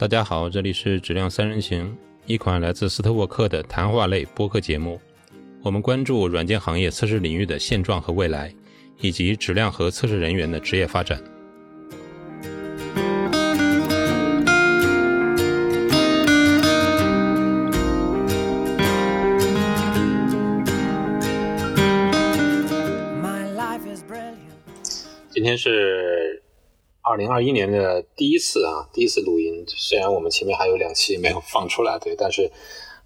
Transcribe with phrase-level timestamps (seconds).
[0.00, 4.98] 大家好，这里是质量三人行，一款来自斯特沃克的谈话类播客节目。
[5.62, 8.50] 我们关注软件行业测试领域的现状和未来，
[9.02, 11.22] 以及质量和测试人员的职业发展。
[25.32, 26.09] 今天是
[27.10, 29.64] 二零二一年的第一次啊，第一次录音。
[29.66, 32.48] 虽然我们前面还有两期没有放出来，对，但是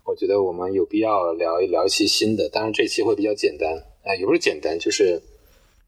[0.04, 2.46] 我觉得我们有必要聊一聊一期新的。
[2.50, 3.72] 当然，这期会比较简单
[4.04, 5.22] 啊，也不是简单，就是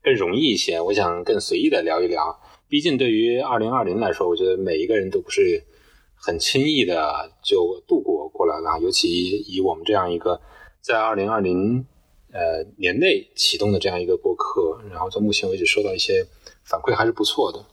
[0.02, 0.80] 更容易一些。
[0.80, 2.40] 我想更随意的聊一聊。
[2.70, 5.62] 毕竟对于二零二零来说，我觉得每一个人都不是
[6.14, 8.80] 很轻易的就度过过来了。
[8.80, 10.40] 尤其以我们这样一个
[10.80, 11.84] 在二零二零
[12.32, 16.26] 呃年内启动的这样一个播客，然后到目前为止收到一些。
[16.68, 17.64] 反馈还是不错的，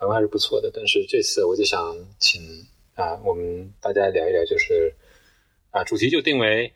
[0.00, 0.70] 反馈还是不错的。
[0.74, 2.40] 但是这次我就想请
[2.94, 4.94] 啊，我们大家聊一聊，就是
[5.70, 6.72] 啊，主题就定为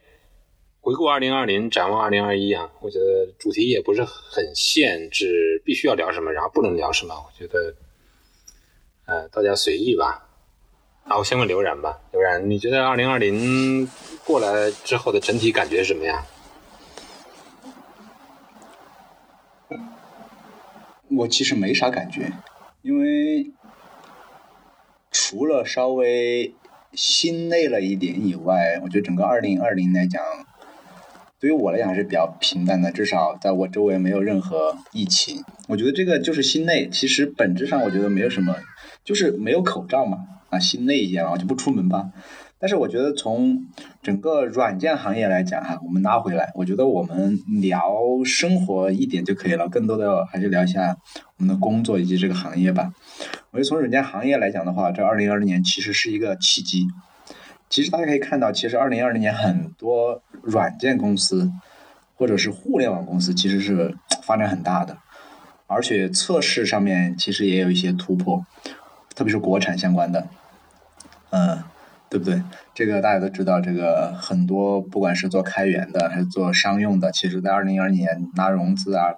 [0.83, 2.71] 回顾二零二零，展望二零二一啊。
[2.83, 7.15] 我觉得主题也不是很限制，必须要聊什么，然后不能聊什么。
[7.15, 7.75] 我觉得，
[9.07, 10.29] 呃，大家随意吧。
[11.05, 13.89] 啊，我先问刘然吧，刘然，你觉得二零二零
[14.27, 16.25] 过来之后的整体感觉是什么样？
[21.11, 22.33] 我其实没啥感觉，
[22.85, 23.51] 因为
[25.11, 26.55] 除了稍微
[26.93, 30.23] 心累了一点以外，我觉得整个二零二零来讲，
[31.41, 32.93] 对于我来讲还是比较平淡的。
[32.93, 35.43] 至少在我周围没有任何疫情。
[35.67, 38.55] 我觉得这个就是心累，其实本质上我觉得没有什么，
[39.03, 40.19] 就是没有口罩嘛，
[40.51, 42.11] 啊，心累一点啊，就不出门吧。
[42.59, 43.67] 但是我觉得从
[44.03, 47.83] 整个软件行业来讲哈，我们拉回来，我觉得我们聊
[48.25, 50.97] 生活一点就可以了，更多的还是聊一下
[51.37, 52.91] 我们的工作以及这个行业吧。
[53.51, 56.87] 我觉得从软件行业来讲的话，这二零二零年其实是一个契机。
[57.69, 61.51] 其实大家可以看到，其实二零二零年很多软件公司
[62.15, 64.97] 或者是互联网公司其实是发展很大的，
[65.67, 68.43] 而且测试上面其实也有一些突破，
[69.15, 70.29] 特别是国产相关的，
[71.29, 71.63] 嗯。
[72.11, 72.43] 对不对？
[72.75, 79.15] 这个大家都知道，这个很多不管是做开源的还是做商用的，其实在二零二二年拿融资啊、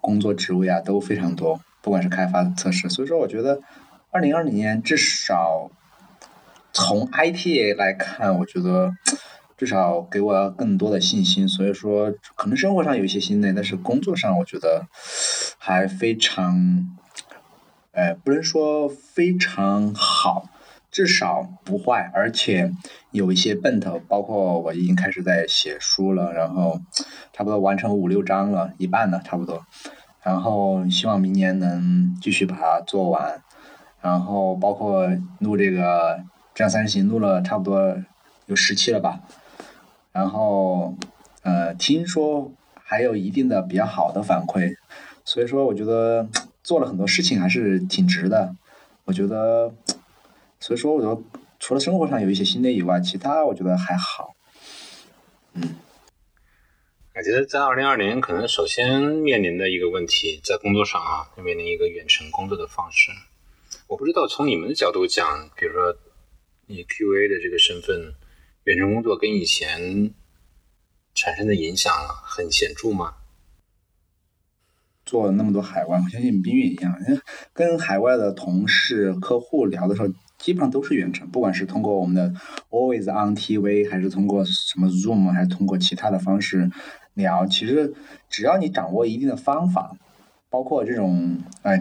[0.00, 2.88] 工作职位啊都非常多，不管是开发、测试。
[2.88, 3.60] 所以说，我觉得
[4.10, 5.70] 二零二零年至少
[6.72, 8.92] 从 IT 来看，我觉得
[9.56, 11.48] 至少给我更多的信心。
[11.48, 14.86] 所以说，可能生活上有一些心累，但是工作上我觉得
[15.58, 16.94] 还非常，
[17.92, 20.50] 哎，不能说非常好。
[20.94, 22.72] 至少不坏，而且
[23.10, 26.80] 有一些奔头，包括我已经开始在写书了，然后
[27.32, 29.66] 差不多完成五六章了，一半了差不多，
[30.22, 33.42] 然后希望明年能继续把它做完，
[34.00, 35.10] 然后包括
[35.40, 36.16] 录这个
[36.54, 37.96] 《这样三行》，录了差不多
[38.46, 39.20] 有十期了吧，
[40.12, 40.94] 然后
[41.42, 44.76] 呃，听说还有一定的比较好的反馈，
[45.24, 46.28] 所以说我觉得
[46.62, 48.54] 做了很多事情还是挺值的，
[49.06, 49.74] 我觉得。
[50.64, 51.22] 所以说，我觉得
[51.60, 54.34] 除了生活上有一些新的以外，其他我觉得还好。
[55.52, 55.76] 嗯，
[57.14, 63.12] 我觉得在二零二零，可能首先面临的一个问题，在工作上啊，面临一个远程工作的方式。
[63.88, 65.94] 我不知道从你们的角度讲，比如说
[66.66, 68.14] 你 QA 的这个身份，
[68.62, 70.14] 远程工作跟以前
[71.14, 71.92] 产生的影响
[72.24, 73.16] 很显著吗？
[75.04, 76.96] 做了那么多海外，我相信冰运一样，
[77.52, 80.08] 跟海外的同事、客户聊的时候。
[80.38, 82.32] 基本上都是远程，不管是通过我们的
[82.68, 86.70] Always on TV，还是通过什么 Zoom，还是通过其他的方式
[87.14, 87.46] 聊。
[87.46, 87.94] 其实
[88.28, 89.96] 只要你掌握一定的方法，
[90.50, 91.80] 包括这种呃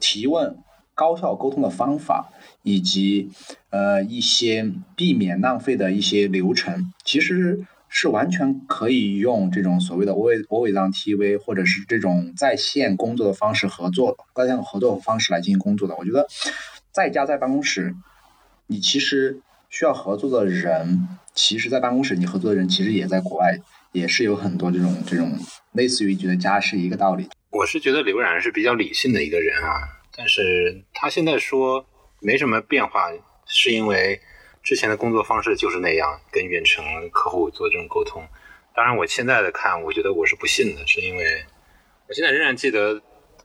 [0.00, 0.58] 提问、
[0.94, 2.28] 高效沟通的方法，
[2.62, 3.30] 以及
[3.70, 15.96] 呃一些避免浪费的一些流程，其实是完全可以用这种所谓的 Always Always on TV，或者是这种在线工作的方式合作，在线合作的方式来进行工作的。
[15.96, 16.26] 我觉得。
[16.98, 17.94] 在家在办公室，
[18.66, 23.56] 你其实需要合作的人，其实，在办公室你合作的人，其实也在国外，
[23.92, 25.32] 也是有很多这种这种
[25.74, 27.28] 类似于觉得家是一个道理。
[27.50, 31.86] 我是觉得刘冉是比较理性的一个人啊，但是他现在说
[32.20, 33.12] 没什么变化，
[33.46, 34.20] 是因为
[34.64, 38.26] 之前的工作方式就是那样，跟远程客户做这种沟通。
[38.74, 41.44] 当然，我现在的看，我觉得我是不信的，是因为
[42.08, 43.00] 我现在仍然记得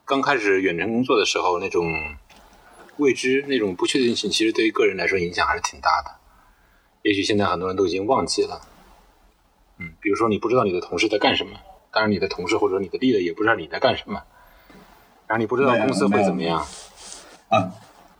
[0.05, 1.85] 刚开始远程工作的时候那种。
[2.97, 6.11] 未知那种不确定性，其实对于个人来说影响还是挺大的。
[7.01, 8.61] 也许现在很多人都已经忘记了，
[9.79, 11.59] 嗯，比如说你不知道你的同事在干什么，
[11.91, 14.23] 当然你的同事或者你的 leader 也不知道你在干什么，
[15.27, 16.65] 然后你不知道公司会怎么样。
[17.49, 17.73] 啊，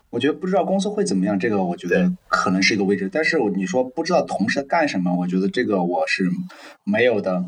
[0.10, 3.10] 我觉得不知道公司会怎么样，这个我觉得可能是一个未知。
[3.10, 6.30] 但是你说不知道同事干什么，我觉得这个我是
[6.84, 7.44] 没有的。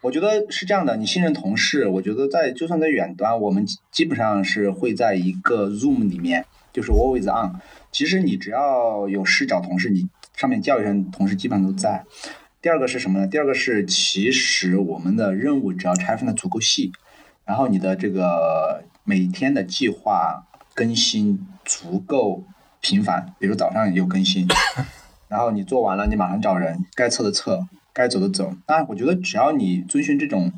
[0.00, 7.60] 我觉得是这样的，你信任同事，我觉得在就算在远端，我们基本上是会在一个 Zoom 里面，就是 always on。
[7.90, 12.04] 其实你只要有事找同事，你上面叫一声，同事基本上都在。
[12.62, 13.26] 第二个是什么呢？
[13.26, 16.92] 第二个是其实我们的任务只要拆分的足够细，
[17.44, 21.46] 然后你的这个每天的计划更新。
[21.68, 22.44] 足够
[22.80, 24.48] 频繁，比如早上有更新，
[25.28, 27.60] 然后你做完了，你马上找人，该测的测，
[27.98, 28.52] 该走的走。
[28.68, 30.52] 那我觉得只要你遵循这种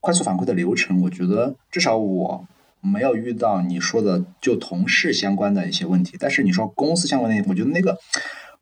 [0.00, 2.46] 快速反馈的流程，我觉得至少我
[2.80, 6.16] 没有遇到你说的就同事相关的一些问题。
[6.20, 7.98] 但是你说公司相关的，我觉得那个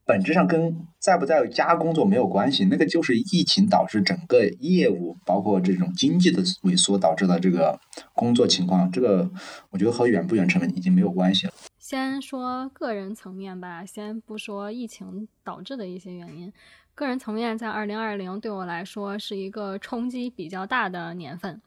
[0.06, 7.78] 本质上跟在不在家工作没有关系，那个就是疫情导致整个业务包括这种经济的萎缩导致的这个
[8.14, 8.90] 工作情况。
[8.90, 9.30] 这个
[9.70, 11.52] 我觉得和远不远程已经没有关系了。
[11.78, 16.50] 先说个人层面吧，先不说疫情导致的一些原因。
[16.94, 21.60] 个人层面，在二零二零对我来说是一个冲击比较大的年份，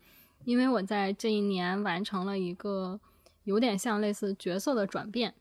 [0.43, 2.99] 因为我在这一年完成了一个
[3.43, 5.33] 有点像类似角色的转变。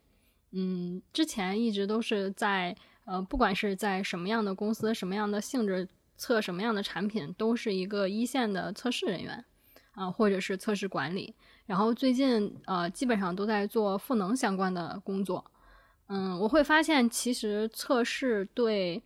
[0.53, 9.45] 嗯，之前一直都是在呃，不管是在什么样的公司、什么样的性质测什么样的产品，都是一个一线的测试人员
[9.93, 11.35] 啊，或者是测试管理。
[11.67, 15.45] 然后最近呃，基本上都在做赋能相关的工作。
[16.07, 19.03] 嗯，我会发现其实测试对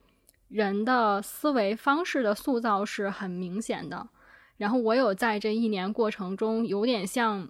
[0.48, 4.08] 人的思维方式的塑造是很明显的。
[4.56, 7.48] 然后我有在这一年过程中有点像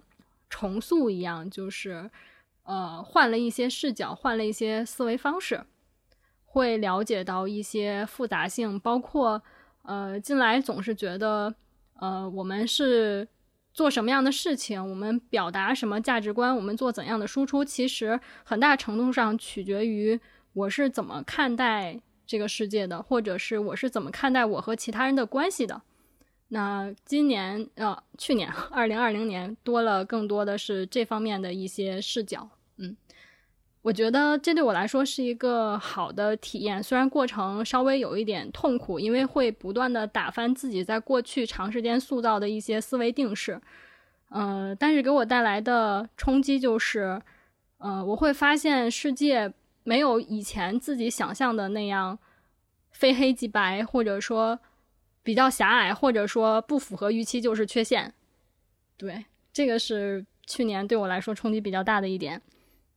[0.49, 2.09] 重塑一样，就是
[2.63, 5.63] 呃换了一些视角，换了一些思维方式，
[6.45, 9.41] 会了解到一些复杂性，包括
[9.83, 11.55] 呃进来总是觉得
[11.95, 13.27] 呃我们是。
[13.71, 20.19] 做什么样的事情，我们表达什么价值观，我们做怎样的输出，其实很大程度上取决于
[20.53, 25.81] 我是怎么看待这个世界的，或者是我是怎么看待我和其他人的关系的。
[26.49, 32.47] 那今年呃，去年二零二零年多了更多的是这方面的一些视角。
[32.77, 32.95] 嗯，
[33.81, 43.59] 我觉得这对我来说是一个好的体验，虽然过程稍微有一点痛苦，因为会不断的打翻自己在过去长时间塑造的一些思维定式。
[44.29, 47.19] 呃，但是给我带来的冲击就是，
[47.79, 49.51] 呃，我会发现世界
[49.83, 52.17] 没有以前自己想象的那样
[52.91, 54.59] 非黑即白，或者说
[55.23, 58.13] 比较狭隘，或者说不符合预期就是缺陷。
[58.97, 62.41] 对，这个是去年对我来说冲击比较大的一点。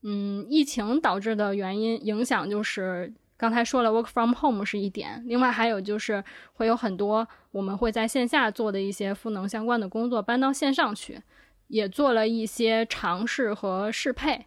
[0.03, 3.13] 嗯，疫情导致的原因影响就是。
[3.35, 11.21] 刚才说了，work from home 是一点，另外还有就是会有很多我们会在线下做的一些赋能相关的工作搬到线上去，
[11.67, 14.47] 也做了一些尝试和适配，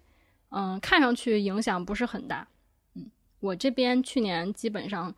[0.49, 2.47] 嗯，看上去影响不是很大，
[2.95, 3.09] 嗯，
[3.39, 5.13] 我这边去年基本上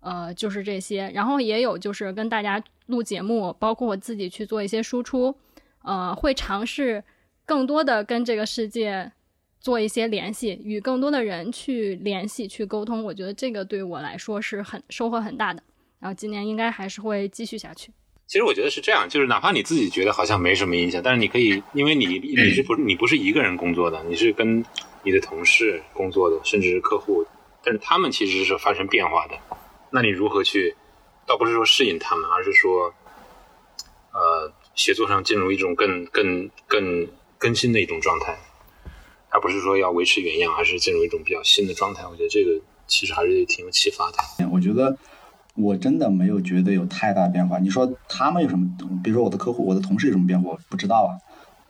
[0.00, 5.34] 呃就是这些，然后也有就是跟大家录节目，包括我自己去做一些输出，
[5.82, 7.02] 呃，会尝试
[7.44, 9.12] 更多的跟这个世界。
[9.62, 15.62] 做一些联系，与更多的人去联系、去沟通，我觉得这个对我来说是很收获很大的。
[16.00, 17.92] 然后今年应该还是会继续下去。
[18.32, 24.64] 其实我觉得是这样，就是哪怕你自己觉得好像没什么影响，但是你可以，因为你你是不你不是一个人工作的，你是跟
[25.02, 27.26] 你的同事工作的，甚至是客户，
[27.62, 29.34] 但是他们其实是发生变化的。
[29.90, 30.74] 那你如何去？
[31.26, 32.94] 倒不是说适应他们，而是说，
[34.14, 37.06] 呃，协作上进入一种更更更
[37.36, 38.38] 更新的一种状态。
[39.28, 42.04] 而不是说要维持原样，而是进入一种比较新的状态。
[42.10, 44.48] 我觉得这个其实还是挺有启发的。
[44.50, 44.96] 我觉得
[45.54, 47.58] 我真的没有觉得有太大变化。
[47.58, 48.68] 你说他们有什么？
[49.02, 50.50] 比如说我的客户、我的同事有什么变化？
[50.50, 51.18] 我不知道啊。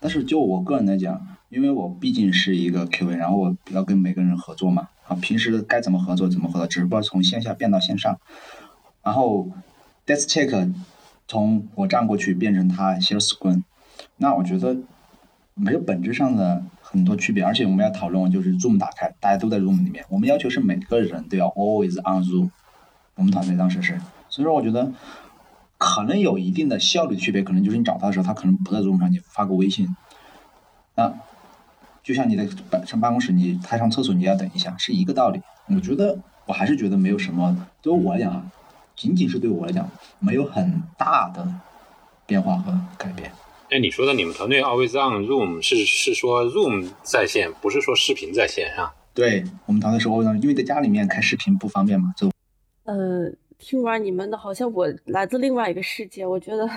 [0.00, 4.88] 但是就我个人来讲，因为我毕竟是一个 QA，然后我要跟每个人合作嘛。
[5.06, 8.18] 啊，平时该怎么合作怎么合作，只不过从线下变到线上。
[9.02, 9.48] 然后
[10.06, 10.72] Desk Check
[11.26, 13.62] 从我站过去变成他 share screen，
[14.16, 14.76] 那我觉得
[15.54, 16.62] 没有本质上的。
[16.92, 20.04] 很多区别，而且我们要讨论就是 Zoom 打开，大家都在 Zoom 里面。
[20.10, 22.50] 我们要求是每个人都要 always on Zoom。
[23.14, 24.92] 我们团队当时是，所以说我觉得
[25.78, 29.94] 可能有一定的效率区别，可能就是你找他的时候，他可能不在 Zoom 上，你发个微信。
[30.94, 31.12] 那
[32.02, 35.40] 就像你在办上办公室，你他上厕所你要等一下，是一个道理。
[35.68, 38.44] 我觉得我还是觉得没有什么，对我来讲啊，
[38.96, 39.88] 仅仅是对我来讲，
[40.18, 41.46] 没有很大的
[42.26, 43.30] 变化和改变。
[43.70, 48.90] 哎，你说的你们团队 always on Zoom 是是说 Zoom 在线，不是说视频在线上？
[49.14, 52.31] 对我们团队是 always on，因为在家里面开视频不方便嘛，就
[52.84, 56.26] 呃，听完你们的，好像我来自另外一个世界。
[56.26, 56.68] 我觉得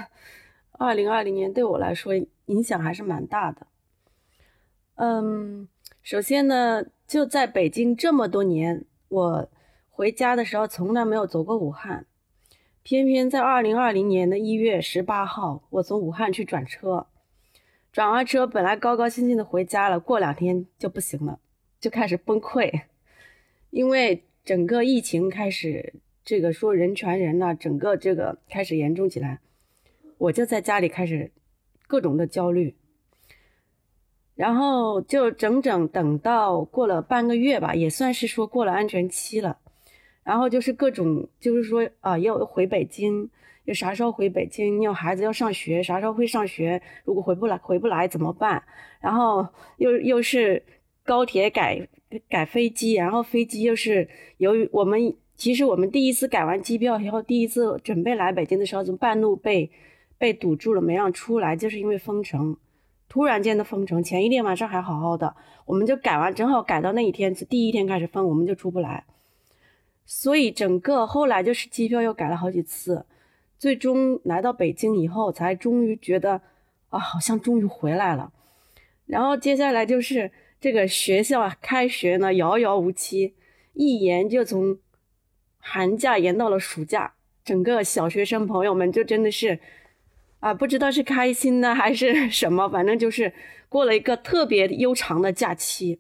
[0.72, 2.14] 二零二零年对我来说
[2.46, 3.66] 影响还是蛮大的。
[4.96, 5.68] 嗯，
[6.04, 9.50] 首先呢，就在北京这么多年，我
[9.90, 12.06] 回家的时候从来没有走过武汉，
[12.84, 17.08] 偏偏在二零二零年的一月十八号，我从武汉去转车，
[17.92, 21.40] 转完车本来高高兴兴的回家了，过两天就不行了，
[21.80, 22.84] 就开始崩溃，
[23.72, 29.40] 因为整个疫情开始，这个说人传人呐、整个这个开始严重起来，
[30.20, 31.32] 我就在家里开始
[31.88, 32.76] 各种的焦虑。
[34.36, 39.58] 然后就整整等到过了半个月吧，也算是说过了安全期了。
[40.24, 43.30] 然后就是各种，就是说啊，要回北京，
[43.64, 44.82] 要啥时候回北京？
[44.82, 46.82] 要孩子要上学，啥时候会上学？
[47.06, 48.62] 如果回不来，回不来怎么办？
[49.00, 49.48] 然后
[49.78, 50.62] 又又是
[51.04, 51.88] 高铁改
[52.30, 54.08] 改飞机，然后飞机又是
[54.38, 59.70] 由于我们其实我们第一次改完机票以后，第一次准备来北京的时候，就半路被
[60.18, 62.58] 被堵住了，没让出来，就是因为封城。
[63.08, 69.06] 突然间的封城，前一天晚上还好好的，我们就改完，正好改到那一天第一天开始封，我们就出不来，
[70.06, 73.06] 所以整个后来就是机票又改了好几次，
[73.58, 76.42] 最终来到北京以后，才终于觉得
[76.90, 78.34] 啊，好像终于回来了。
[79.06, 83.34] 然后接下来就是这个学校啊，开学呢遥遥无期，
[83.74, 84.78] 一延就从
[85.58, 89.60] 寒假延到了暑假，整个小学生朋友们就真的是。
[90.42, 93.34] 啊，不知道是开心呢还是 什么，反正就是
[93.68, 95.98] 过了一个特别悠长的假期。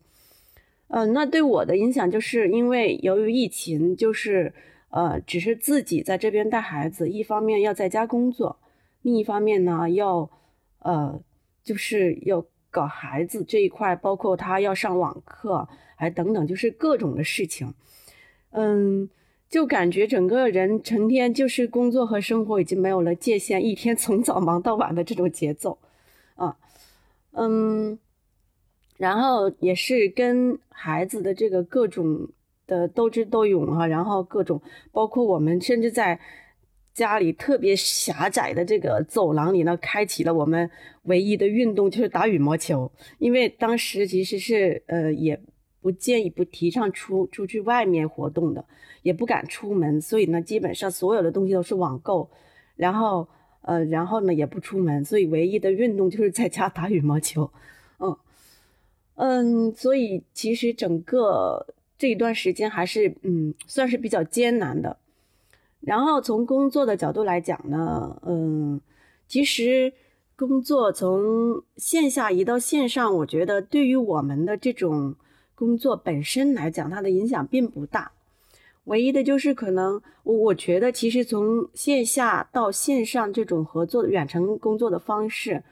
[0.89, 4.53] 嗯，那对我的影响就是因为由于疫情，就是
[4.89, 8.59] 呃，只是自己在这边带孩子，一方面要在家工作，
[9.01, 10.29] 另一方面呢要
[10.79, 11.19] 呃，
[11.63, 12.45] 就是要
[12.75, 17.73] 搞孩子这一块，包括他要上网课，还等等，就是各种的事情。
[18.51, 19.09] 嗯。
[19.47, 25.77] 就感觉整个人成天就是工作和生活已经没有了界限，一天从早忙到晚的这种节奏，
[26.35, 26.57] 啊，
[27.31, 27.97] 嗯，
[28.97, 32.27] 然后也是跟孩子的这个各种
[32.65, 34.59] 的斗智斗勇啊，然后各种
[34.91, 36.19] 包括我们甚至在
[36.95, 40.67] 家里特别狭窄的这个走廊里呢，开启了我们
[41.03, 45.39] 唯一的运动，就是打羽毛球，因为当时其实是呃也。
[45.81, 48.65] 不建议不提倡出出去外面活动的，
[49.03, 52.27] 也不敢出门，所以呢，基本上所有的东西都是网购，
[52.75, 53.27] 然后
[53.61, 57.51] 呃，然后呢也不出门，所以唯一的运动就是在家打羽毛球，
[57.99, 58.17] 嗯
[59.13, 61.63] 嗯，所以其实整个
[61.99, 64.97] 这一段时间还是嗯算是比较艰难的。
[65.85, 68.81] 然后从工作的角度来讲呢，嗯，
[69.27, 69.93] 其实
[70.35, 75.15] 工作从线下移到线上，我觉得对于我们的这种。
[75.57, 78.11] 工作本身来讲，它的影响并不大，
[78.83, 85.63] 唯一的就是可能我我觉得，其实从线下到线上这种合作远程工作的方式，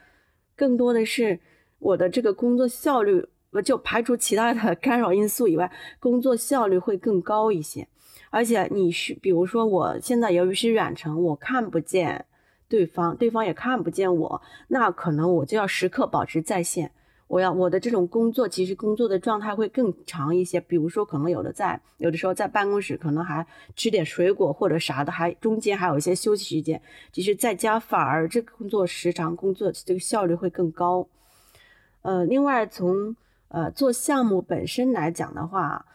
[0.56, 1.38] 更多的是
[1.80, 3.28] 我的这个工作效率，
[3.66, 7.86] 就排除其他的 干扰因素以外，工作效率会更高一些。
[8.34, 12.26] 而且你是比如说，我现在由于是远程，我看不见
[12.68, 16.90] 对方，对方也看不见我，那可能我就要时刻保持在线。
[17.28, 20.60] 我要我的这种工作，其实工作的状态会更长一些。
[20.60, 26.82] 比如说，可能有的在有的时候在办公室，可能还吃点水果或者啥的，还中间还有一些休息时间。
[27.12, 31.08] 其实在家反而这工作时长、工作这个效率会更高。
[32.02, 33.16] 呃，另外从
[33.50, 35.86] 呃做项目本身来讲的话，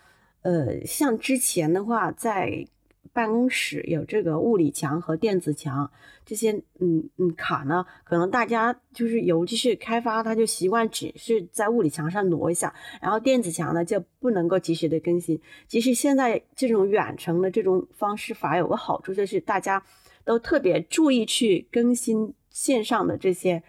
[0.42, 2.66] 呃，像之前的话在。
[3.10, 5.90] 办公室有这个物理墙和电子墙，
[6.24, 15.40] 这些嗯嗯卡呢，可能大家就是尤其是开发，他就习惯只是在物理墙上挪一下，然后电子墙呢就不能够及时的更新。
[15.66, 19.82] 其实现在这种远程的这种方式法有个好处，就是大家
[20.24, 23.64] 都特别注意去更新线上的这些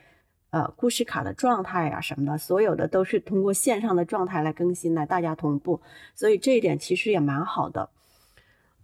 [0.52, 5.82] 呃故事卡的状态啊什么的，所有的都是通过线上的状态来更新来大家同步，
[6.16, 7.90] 所以这一点其实也蛮好的。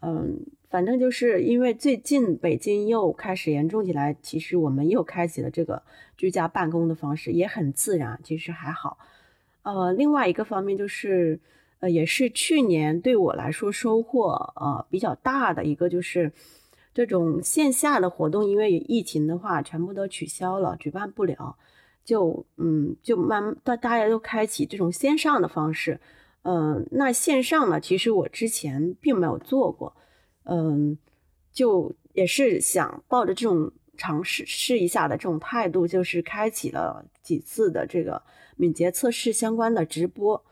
[0.02, 5.82] 嗯，反正就是因为最近北京又开始严重起来，其实我们又开启了这个
[6.16, 9.00] 居家办公的方式，也很自然，其实还好。
[9.64, 11.40] 呃，另外一个方面就是，
[11.80, 16.32] 呃，也是去年对我来说收获呃比较大的一个，就是
[16.96, 21.58] 这种线下的活动，因为疫情的话全部都取消了，举办不了，
[22.06, 26.00] 就嗯就慢大大家都开启这种线上的方式。
[26.44, 27.82] 嗯，那线上呢？
[27.82, 29.94] 其实我之前并没有做过，
[30.44, 30.98] 嗯，
[31.52, 38.22] 就也是想抱着这种尝试试一下的这种态度，就是开启了几次的这个
[38.56, 40.46] 敏捷测试相关的直播。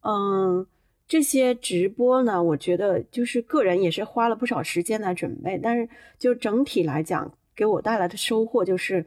[0.00, 0.66] 嗯，
[1.14, 9.06] 这些直播呢，我觉得就是个人也是花了不少时间来准备，但是就整体来讲，给我带来的收获就是，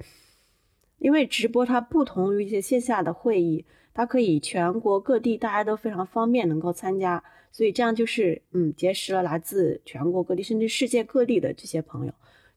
[1.00, 3.66] 因为直播它不同于一些线下的会议。
[3.94, 7.22] 它可以全国各地大家都非常方便能够参加，
[7.52, 12.14] 所以这样就是嗯结识了来自全国各地甚至世界各地的这些朋友，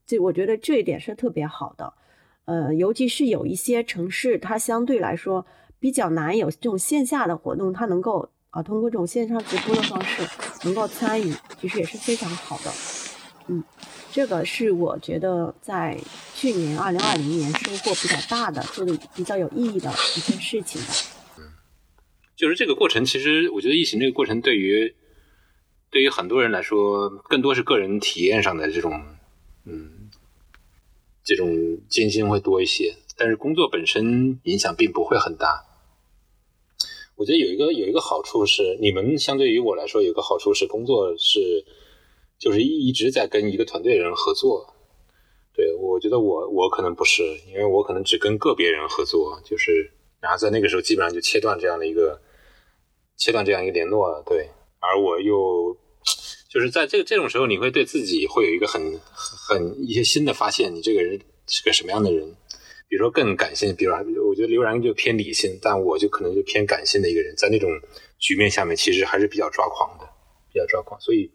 [0.06, 1.92] 这我觉得这一点是特别好的。
[2.44, 5.44] 呃，尤其是有一些城市，它相对来说
[5.80, 10.28] 比较难有这种线下的活动，它能够啊通过这种线上直播的方式
[10.64, 12.72] 能够参与，其实也是非常好的。
[13.46, 13.62] 嗯，
[14.10, 15.98] 这个是我觉得在
[16.34, 20.80] 去年二零二零年收获比较大的，做的比较有意义的一件事情
[21.38, 21.44] 嗯，
[22.36, 24.94] 就是这个过程，其实我觉得疫情这个过程对于
[25.90, 29.00] 对于很多人来说，更多是个人体验上的这种
[29.64, 30.10] 嗯
[31.22, 35.64] 这种艰辛会多一些，但是工作本身影响并不会很大。
[37.20, 41.62] 我觉得有一个有一个好处是，你们相对于我来说有个好处是，工作是。
[42.40, 44.66] 就是一一直在跟一个团队人合作，
[45.52, 52.18] 对我觉得我我可能不是，因为我可能只跟个别人合作，就是然后在那个时候基本上就切断这样的一个
[53.18, 54.48] 切断这样一个联络了，对，
[54.78, 55.76] 而我又
[56.48, 62.34] 就是在这个这种时候，你会对自己会有一个很很一些新的发现，你这个人是个什么样的人，
[62.90, 63.92] 比如说更感性，比如
[64.28, 67.70] 我觉得刘然就偏理性，但我就可能就偏感性的一个人，在那种
[68.18, 70.04] 局面下面，其实还是比较抓狂的，
[70.52, 71.30] 比较抓狂，所以。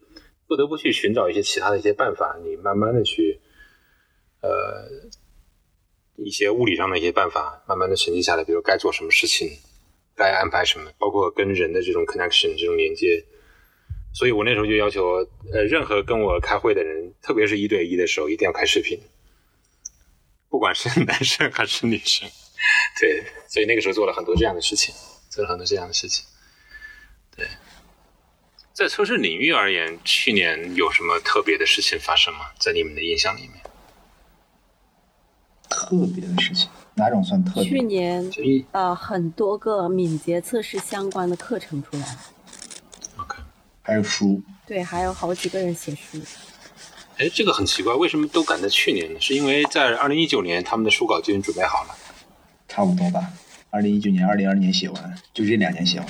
[0.48, 3.40] 不得不去寻找一些其他的一些办法，你慢慢的去，
[4.44, 4.86] 呃，
[6.18, 8.44] 一些物理上的一些办法，慢慢的沉积下来。
[8.44, 9.50] 比如该做什么事情，
[10.16, 13.26] 该安排什么，包括跟人的这种 connection 这种连接。
[14.14, 15.16] 所以我那时候就要求，
[15.52, 19.00] 呃，任何跟我开会的人，特别是一对一的时候，一定要开视频，
[20.56, 22.30] 不管是男生还是女生。
[22.98, 24.96] 对，所以那个时候做了很多这样的事情，
[25.30, 26.24] 做了很多这样的事情。
[27.36, 27.46] 对。
[28.72, 32.52] 在测试领域而言，去年有什么特别的事情发生吗？
[32.58, 33.62] 在你们的印象里面，
[35.70, 37.70] 特别的事情，哪种算特别？
[37.70, 38.32] 去年
[38.72, 42.20] 呃，很多个敏捷测试相关的课程出来了。
[43.18, 43.38] OK，
[43.82, 44.42] 还有书。
[44.66, 46.22] 对，还有好几个人写书。
[47.18, 49.20] 哎，这个很奇怪，为什么都赶在去年呢？
[49.22, 51.96] 是因为在二零一九年他们的书稿就已经准备好了？
[52.68, 53.32] 差不多吧。
[53.70, 56.08] 二零一九年、二零二零年写完，就这两年写完。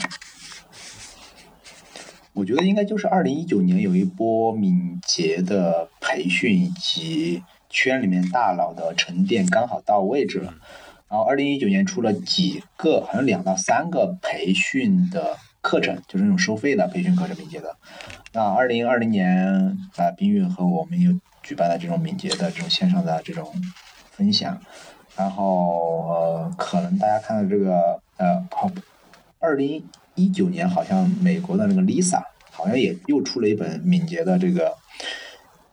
[2.34, 10.56] 我觉得应该就是二零一九年有一波敏捷的培训以及圈里面大佬的沉淀刚好到位置了，
[11.08, 17.76] 然后二零一九年出了几个，好像两到三个培训的课程，就是那种收费的培训课程，敏捷的。
[18.34, 23.52] 那二零二零年啊，冰玉和我们又举办了这种敏捷的这种线上的这种
[24.12, 24.62] 分享，
[25.18, 28.70] 然后呃，可能大家看到这个呃，好
[29.40, 29.84] 二零。
[30.18, 34.74] 一九年好像美国的那个 Lisa 好像也又出了一本敏捷的这个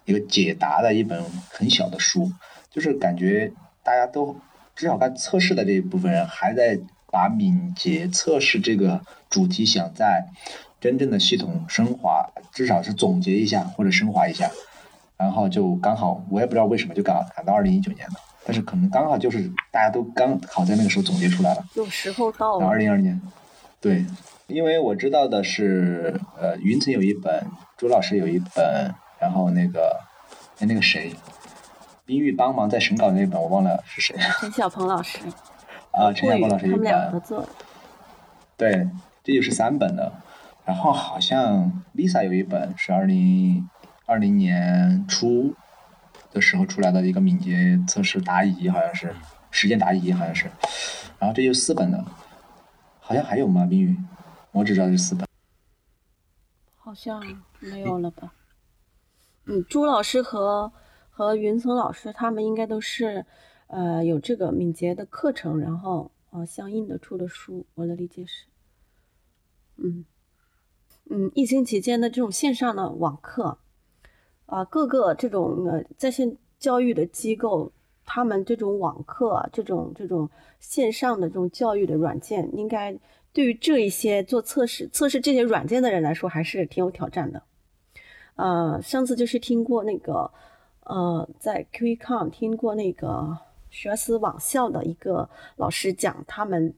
[0.04, 2.28] 一个解答的一本很小的书，
[2.68, 3.52] 就是感觉
[3.84, 4.36] 大家都
[4.74, 6.76] 至少干测试的这一部分人还在
[7.12, 10.24] 把敏捷测试这个主题想在
[10.80, 14.50] 真正的系统升华，至少是总结一下或者升华一下，
[15.18, 18.14] 然后就刚好我也不知道为什么就赶赶到二零一九年了，
[18.46, 23.20] 但是可能刚好就是大家都刚好在那个时候总结出来了，有时候到了二零二零年，
[23.78, 24.06] 对。
[24.48, 27.46] 因为我知道的是，呃，云层有一本，
[27.78, 29.98] 朱老师有一本，然后那个，
[30.58, 31.14] 哎，那个谁，
[32.04, 34.14] 冰玉帮忙在审稿那本我忘了是谁。
[34.40, 35.20] 陈小鹏老师。
[35.92, 36.78] 啊，陈小光老师一本。
[36.78, 37.48] 他们俩合作。
[38.56, 38.88] 对，
[39.22, 40.12] 这就是三本的。
[40.64, 43.68] 然后好像 Lisa 有一本是二零
[44.06, 45.54] 二零年初
[46.30, 49.14] 的时候出来的一个敏捷测试答疑，好像是
[49.50, 50.50] 实践答疑，好像是。
[51.18, 52.04] 然后这就四本的，
[53.00, 53.66] 好像还有吗？
[53.66, 53.96] 冰雨。
[54.52, 55.26] 我只知道是四本，
[56.76, 57.22] 好像
[57.58, 58.32] 没有了吧？
[59.46, 60.70] 嗯，朱老师和
[61.10, 63.24] 和云层老师他们应该都是，
[63.72, 67.64] 呃，有这个敏捷的课程，然后呃相应的出的书。
[67.74, 68.44] 我的理解是，
[69.76, 70.04] 嗯
[71.08, 73.56] 嗯，疫情期间的这种线上的网课，
[74.44, 77.72] 啊，各个这种呃在线教育的机构，
[78.04, 80.28] 他们这种网课，这种这种
[80.60, 82.98] 线上的这种教育的软件，应该。
[83.34, 87.42] 对于这一些做测试、测试这些软件的人来说，还是挺有挑战的。
[88.36, 90.30] 呃，上次就是听过那个，
[90.84, 93.38] 呃，在 QECon 听过那个
[93.72, 96.72] 学而思网校的一个老师讲，他们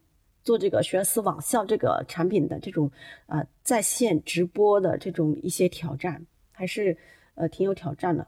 [0.44, 2.90] 做这个学而思网校这个产品的这种
[3.26, 6.96] 呃在线直播的这种一些挑战，还是
[7.34, 8.26] 呃挺有挑战的。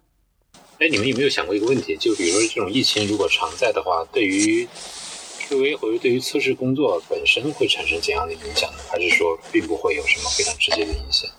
[0.79, 1.97] 哎，你们有没有想过一个问题？
[1.97, 8.79] 就比如说这种疫情如果常在的话，对于 QA 或者对于测试工作本身会产生怎样的影响呢？
[8.91, 11.31] 还是说并不会有什么非常直接的影响？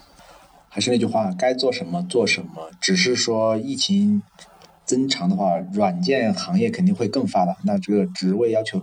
[0.69, 2.69] 还是那句话，该做什么做什么。
[2.79, 4.21] 只是说疫情
[4.87, 8.81] 增长的话，软件行业肯定会更发达，那这个职位要求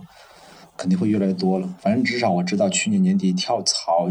[0.77, 1.67] 肯定会越来越多了。
[1.79, 4.07] 反正至少我知道去年年底跳槽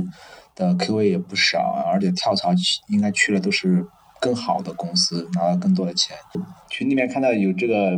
[0.56, 2.50] 的 QA 也不少，而且跳槽
[2.88, 3.86] 应该去了都是
[4.20, 6.16] 更好的公司，拿到更多的钱。
[6.68, 7.96] 群里面看到有这个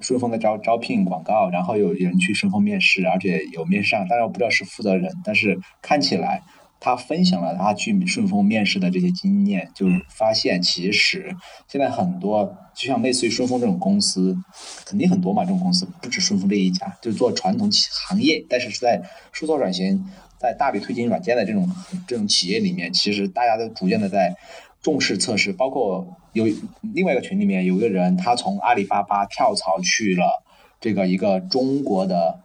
[0.00, 6.42] 顺丰的招招聘广告，然后有人去顺丰面试，而且有面上，当然我不知道是负责人，但是看起来。
[6.84, 11.32] 他分享了他去顺丰面试的这些经验，就发现其实
[11.68, 14.36] 现在很多，就像类似于顺丰这种公司，
[14.84, 20.04] 肯定很多嘛，这种公司不止顺丰这一家，就做传统企行业，但是是在数字转型、
[20.40, 21.70] 在大力推进软件的这种
[22.08, 24.34] 这种企业里面，其实大家都逐渐的在
[24.82, 25.52] 重视测试。
[25.52, 26.46] 包括有
[26.80, 30.42] 另外一个群里面有一个人，他从阿里巴巴跳槽去了
[30.80, 32.40] 这个一个中国的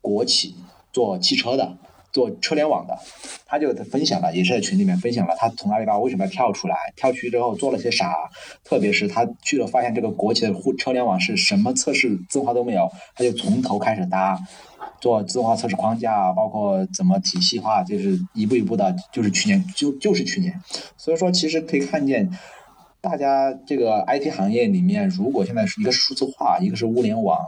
[0.00, 0.56] 国企
[0.94, 1.76] 做汽车的。
[2.16, 2.98] 做车联网的，
[3.44, 8.14] 他就分享了，也是在群里面分享了他从阿里巴巴为什么要跳出来，跳去之后做了些啥，
[8.64, 14.40] 特别是他去了发现这个国企的互车联网是什么测试自动化都没有，他就从头开始搭，
[14.98, 20.58] 做自动化测试框架，包括怎么体系化，就是一步一步的，就是去年就就是去年，
[20.96, 22.30] 所以说其实可以看见，
[23.02, 27.38] 大家这个 IT 行业里面，如果现在是一个数字化，一个是物联网。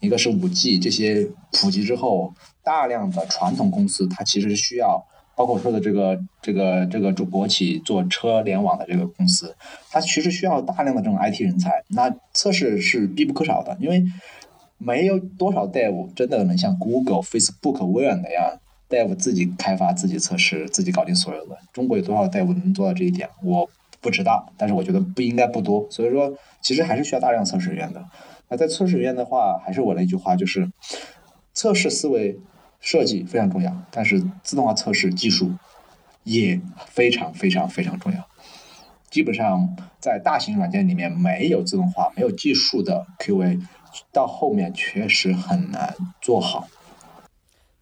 [0.00, 2.32] 一个是五 G 这些普及之后，
[2.62, 5.04] 大量的传统公司它其实需要，
[5.36, 9.56] 包括说的这个这个这个主国企做车联网的这个公司，
[9.90, 11.82] 它其实需要大量的这种 IT 人才。
[11.88, 14.04] 那测试是必不可少的，因为
[14.76, 21.58] 没有多少 Dev 真的能像 Google、Facebook、微软那样，Dev 自己开发、自己测试、自己搞定所有的。
[21.72, 23.28] 中国有多少 Dev 能做到这一点？
[23.42, 23.68] 我
[24.00, 25.84] 不知道，但是我觉得不应该不多。
[25.90, 26.32] 所以说，
[26.62, 28.04] 其实还是需要大量测试人员的。
[28.48, 30.70] 那在测试里面的话，还是我那句话，就是
[31.52, 32.40] 测试思维
[32.80, 35.52] 设计非常重要，但是自动化测试技术
[36.24, 38.28] 也非常非常非常重要。
[39.10, 43.60] 基本上在大型软件里面，没有自动化、没有技术的 QA，
[44.12, 46.68] 到后面确实很难做好。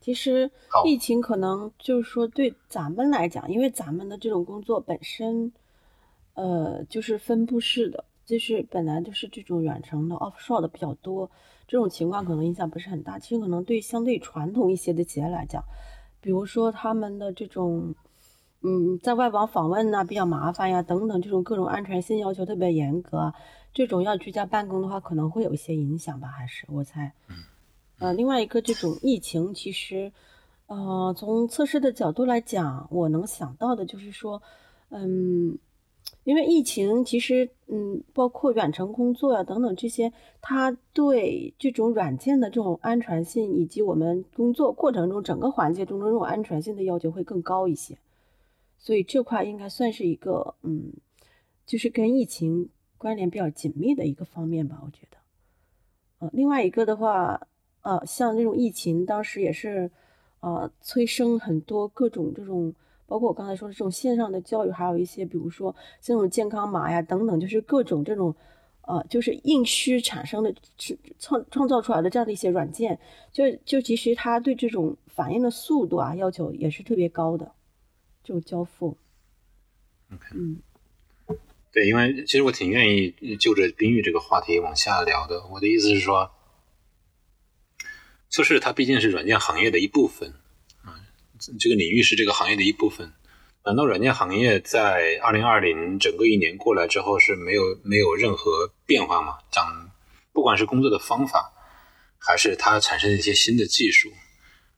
[0.00, 0.50] 其实
[0.84, 5.52] 疫情可能就是说对咱们来讲，因为咱们的这种工作本身，
[6.34, 8.04] 呃，就是分布式的。
[8.26, 11.30] 就是本来就是这种远程的 offshore 的比较多，
[11.68, 13.20] 这种情况可能影响不是很大。
[13.20, 15.62] 其实可能对相对传统一些的企业来讲，
[16.20, 17.94] 比如说他们的这种，
[18.62, 23.32] 嗯，在外网访问呐比较麻烦呀，等等这种各种安全性要求特别严格，
[23.72, 26.26] 这种要居家办公的话可能会有一些影响吧？
[26.26, 27.12] 还是我猜。
[27.28, 27.36] 嗯。
[28.00, 30.12] 呃，另外一个这种疫情，其实，
[30.66, 34.42] 呃，从测试的角度来讲，我能想到的就是说，
[34.90, 35.56] 嗯。
[36.26, 47.96] 因为疫情，其实，嗯，包括远程工作呀等等这些，它对这种软件的这种安全性，以及我们工作过程中整个环节中的这种安全性的要求会更高一些，
[48.76, 50.94] 所以这块应该算是一个，嗯，
[51.64, 55.16] 就是跟疫情关联比较紧密的一个方面吧，我觉得。
[56.18, 57.46] 呃，另外一个的话，
[57.82, 59.92] 呃，像这种疫情，当时也是，
[60.40, 62.74] 呃，催生很多各种这种。
[63.06, 68.34] 包括我刚才说的这种线上的教育，还有一些，比如说这种健康码呀等等，就是各种这种，
[68.82, 70.54] 呃，就是硬需产生的
[71.18, 72.98] 创创造出来的这样的一些软件，
[73.32, 77.52] 就就其实它对这种反应的速度啊要求也是特别高的，
[78.24, 78.96] 这种交付。
[80.12, 80.60] OK，嗯，
[81.72, 85.46] 对，因为其实我挺愿意就着冰玉这个话题往下聊的。
[85.48, 86.30] 我的意思是说，
[88.30, 90.32] 测试它毕竟是软件行业的一部分。
[91.58, 93.12] 这个领域是这个行业的一部分。
[93.64, 99.38] 难道软件行业在二零二零整个一年过来之后是没有没有任何变化吗？
[99.50, 99.90] 讲
[100.32, 101.52] 不管是工作的方法，
[102.16, 104.12] 还是它产生一些新的技术，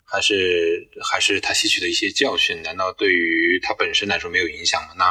[0.05, 4.95] 还是还是它吸取的一些教训，难道对于它本身来说没有影响吗？
[4.97, 5.05] 那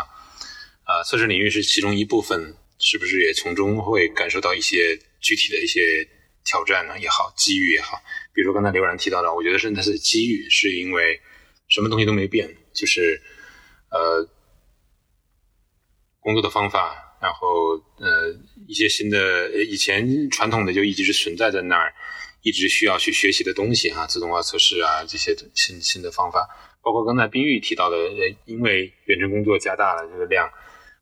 [0.92, 6.04] 啊，测试领域是其中一部分，是不是也从中会感受到一些具体的一些
[6.44, 6.98] 挑战呢？
[6.98, 8.02] 也好，机遇也好，
[8.34, 11.22] 比如刚才刘然提到的，我觉得是那是机遇，是因为。
[11.68, 13.22] 什么东西都没变，就是
[13.92, 14.28] 呃
[16.20, 17.48] 工作的方法，然后
[18.00, 18.34] 呃
[18.68, 21.94] 一些新的以前传统的就一直是存在在那儿，
[22.42, 26.48] 一直需要去学习的东西哈，自动化测试啊这些新新的方法，
[26.82, 27.98] 包括刚才冰玉提到的，
[28.46, 30.50] 因为远程工作加大了这个量，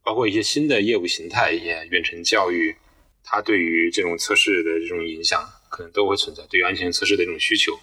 [0.04, 2.76] 包括一些新的业务形态，也远程教育，
[3.24, 7.78] 它对于这种测试的这种影响可能都会存在，对于安全测试的这种需求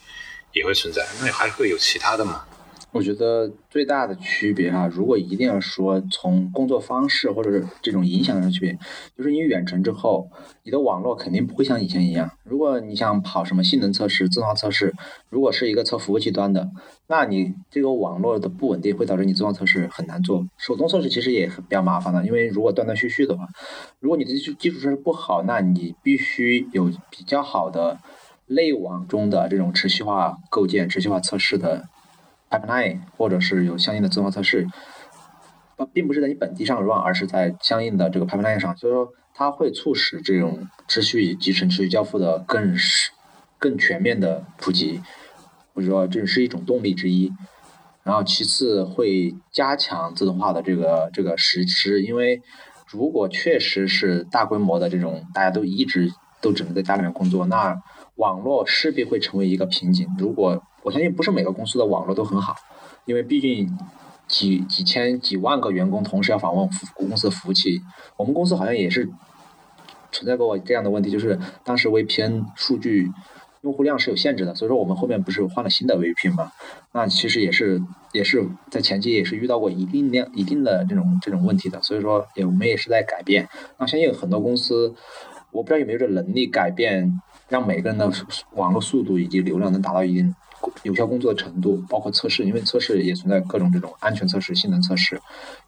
[0.52, 2.46] 也会存在，那还会有其他的吗？
[2.92, 8.78] 我觉得最大的区别哈，如果一定要说从工作方式或者是这种影响上区别，
[9.16, 10.28] 就是你远程之后，
[10.62, 12.30] 你的网络肯定不会像以前一样。
[12.44, 14.92] 如果你想跑什么性能测试、自动化测试，
[15.30, 16.68] 如果是一个测服务器端的，
[17.06, 20.46] 那你这个网络的不稳定会导致你自动化测试很难做。
[20.58, 23.48] 手动测试其实也很比较麻烦的，因为如果断断续续的话，
[24.00, 27.98] 如果你的基基础设施不好，那你必须有比较好的
[28.48, 31.88] 内网中的这种持续化构建、持续化测试的
[32.52, 34.66] pipeline，或者是有相应的自动化测试，
[35.94, 43.10] 并不是在你本地上 run，而是在相应的这个 pipeline 上，所以说它会促使这种持续集成、持续交付的更是
[43.58, 45.00] 更全面的普及，
[45.72, 47.32] 或者说这是一种动力之一。
[48.04, 52.42] 然后其次会加强自动化的这个这个实施，因为
[52.88, 56.10] 如果确实是大规模的这种大家都一直
[56.40, 57.80] 都只能在家里面工作，那
[58.16, 60.08] 网络势必会成为一个瓶颈。
[60.18, 62.54] 如果我相信不是每个公司的网络都很好，
[63.04, 63.78] 因为毕竟
[64.28, 67.80] 几几千几万个员工同时要访问公司的服务器，
[68.16, 69.08] 我们公司好像也是
[70.10, 73.10] 存在过这样的问题，就是当时 VPN 数据。
[73.62, 76.50] 用户量是有限制的，所以说我们后面不是换了新的 VPN 嘛？
[76.90, 83.48] 那其实也是也是在前期也是遇到过一定量一定的这种这种问题的，所以说也我们也是在改变。
[83.78, 84.92] 那相信很多公司，
[85.52, 88.10] 我不知道有没有这能力改变，让每个人的
[88.56, 90.34] 网络速度以及流量能达到一定
[90.82, 95.20] 有效工作的程度，包括测试，因为测试也存在各种这种安全测试、性能测试、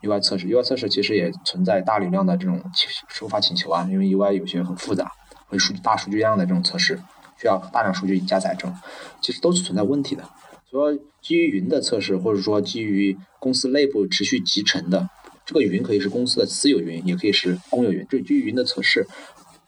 [0.02, 0.46] UI 测试。
[0.46, 2.62] UI 测试其实也存在大流量的这种
[3.08, 5.10] 收发请求啊，因为 UI 有些很复杂，
[5.46, 7.00] 会数据大数据量的这种测试。
[7.36, 8.72] 需要大量数据加载中，
[9.20, 10.22] 其实都是存在问题的。
[10.70, 15.08] 所以基于云的测试，或者说基于公司内部持续集成的
[15.44, 18.06] 这个云，可以是公司的私有云，也可以是公有云。
[18.08, 19.06] 这基于云的测试，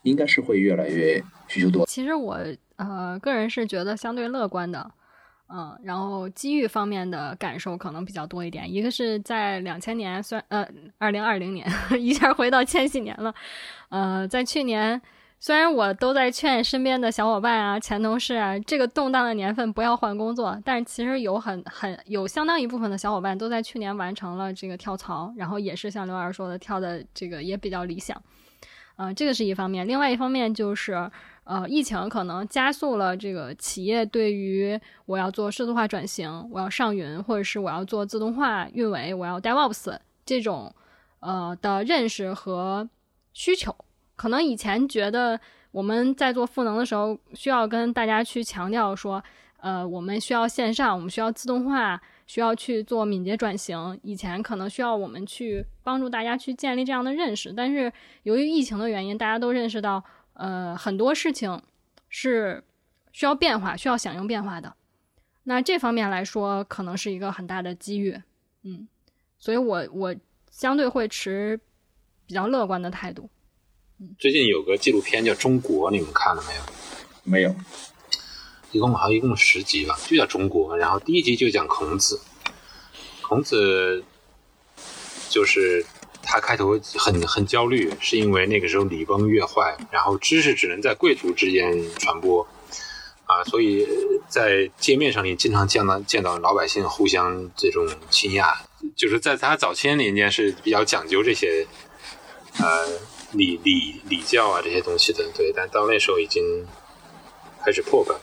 [0.03, 1.85] 应该是会越来越需求多。
[1.85, 2.39] 其实我
[2.77, 4.89] 呃个人是觉得相对乐观的，
[5.49, 8.71] 嗯，然后机遇方面的感受可能比较多一点。
[8.71, 11.67] 一个是在两千年，算呃二零二零年
[11.99, 13.33] 一下回到千禧年了，
[13.89, 15.01] 呃，在去年。
[15.39, 28.19] 虽然我都在劝身边的小伙伴啊、前同事啊，这个动荡的年份不要换工作，但是其实有很很有相当一部分的小伙伴都在去年完成了这个跳槽，然后也是像刘老师说的，跳的这个也比较理想。
[28.95, 31.07] 呃，这个是一方面，另外一方面就是，
[31.47, 40.75] 呃，疫情可能加速了这个企业对于我要做数字化转型、我要上云，或者是我要做自动化运维、我要 DevOps 这种
[41.21, 42.89] 呃的认识和
[43.31, 43.73] 需求。
[44.17, 45.39] 可能以前觉得
[45.71, 49.23] 我们在做赋能的时候，需要跟大家去强调说，
[49.61, 53.97] 呃，我们需要线上，我们需要自动化，需要去做敏捷转型。
[54.03, 57.89] 以前可能需要我们去帮助大家去建立这样的认识，但是
[58.23, 60.03] 由于疫情的原因，大家都认识到，
[60.37, 61.61] 呃，很多事情
[62.09, 62.63] 是
[63.11, 64.75] 需要变化、需要响应变化的。
[65.43, 68.21] 那这方面来说，可能是一个很大的机遇，
[68.63, 68.87] 嗯，
[69.39, 70.15] 所以我我
[70.51, 71.59] 相对会持
[72.25, 73.29] 比较乐观的态度。
[74.19, 76.61] 最近有个纪录片叫《中国》，你们看了没有？
[77.23, 77.55] 没有。
[78.73, 80.75] 一共好像一共十集吧，就叫《中国》。
[80.77, 82.19] 然后第一集就讲孔子。
[83.23, 84.03] 孔子
[85.29, 85.83] 就是
[86.27, 92.45] 他开头很很焦虑，是因为那个时候礼崩乐坏，然后知识只能在贵族之间传播
[93.25, 93.87] 啊，所以
[94.27, 98.43] 在街面上你经常见到见到老百姓互相这种倾轧。
[98.95, 101.65] 就是在他早些年间是比较讲究这些，
[102.59, 102.99] 呃。
[103.33, 106.41] 礼礼礼教啊这些东西的，对，但到那时候已经
[107.61, 108.15] 开始破败，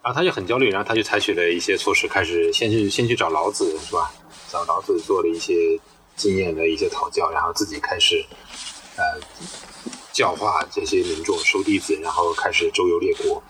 [0.00, 4.12] 然后他就很焦虑，然后他就采取了一些措施，开始先去先去找老子是吧？
[4.48, 5.76] 找老子做了一些
[6.20, 8.24] 经验的一些讨教，然后自己开始
[8.96, 9.02] 呃
[10.12, 13.42] 教化这些民众，收弟子，然后开始周游列国。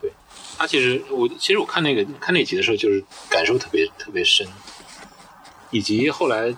[0.00, 0.12] 对
[0.58, 4.46] 他其实我其实我看那个看那集的时候，就是感受特别特别深，
[5.70, 6.54] 以及后来。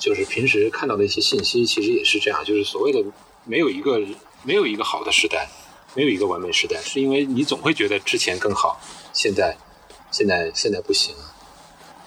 [0.00, 2.44] 就是平时看到的一些信息，其实也是这样。
[2.44, 3.02] 就是所谓的
[3.42, 4.00] 没有一个
[4.44, 5.48] 没有一个好的时代，
[5.96, 8.80] 没有一个完美时代，是因为你总会觉得之前更好，
[9.12, 9.56] 现在
[10.12, 11.16] 现在现在不行。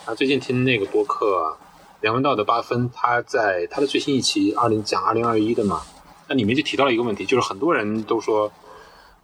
[0.06, 1.58] 啊，最近听那个播客
[2.02, 5.82] 梁文道的八分，他在他的最新一期二零讲二零二一的嘛，
[6.28, 8.52] 那里面就提到了一个问题，就是很多人都说，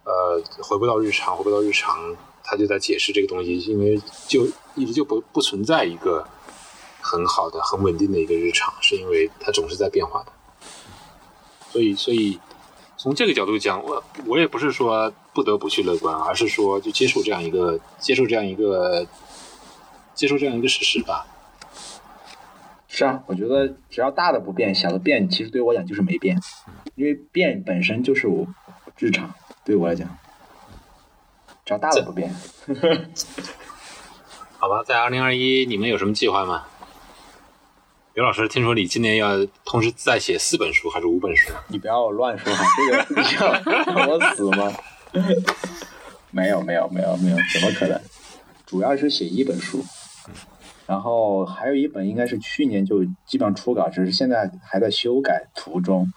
[0.04, 6.26] 呃，回不到日常，回不到日常，他就在解释这个东西，因为就一直就不不存在一个。
[7.00, 10.32] 很好的、很稳定的一个日常，是因为它总是在变化的。
[11.70, 12.38] 所以，所以
[12.98, 19.06] 从这个角度讲，我我也不是说不得不去乐观，而是说就接受这样一个、接受这样一个、
[20.14, 21.24] 接受这样一个事实吧。
[22.88, 26.40] 是啊，我觉得只要大的不变，小的变，其实对我讲就是没变，
[26.94, 28.46] 因为变本身就是我
[28.96, 29.32] 日常，
[29.64, 30.08] 对我来讲，
[31.64, 32.34] 只要大的不变。
[34.58, 36.64] 好吧，在二零二一，你们有什么计划吗？
[38.14, 41.52] 刘老师，听说你今年要同时再写四本书还是五本书？
[41.68, 43.52] 你不要乱说哈，这个你要
[43.94, 44.72] 让我死吗？
[46.32, 48.00] 没有没有没有没有，怎么可能？
[48.66, 49.84] 主要是写一本书，
[50.88, 56.10] 然后还有一本应该是去年就基本上出稿，只是现在还在修改途中。